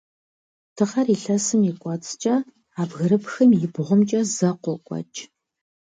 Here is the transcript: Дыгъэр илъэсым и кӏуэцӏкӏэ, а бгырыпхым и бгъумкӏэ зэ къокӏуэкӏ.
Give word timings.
Дыгъэр 0.75 1.07
илъэсым 1.15 1.61
и 1.69 1.73
кӏуэцӏкӏэ, 1.81 2.35
а 2.79 2.83
бгырыпхым 2.89 3.49
и 3.53 3.67
бгъумкӏэ 3.73 4.21
зэ 4.35 4.49
къокӏуэкӏ. 4.63 5.21